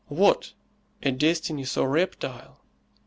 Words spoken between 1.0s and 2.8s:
a destiny so reptile?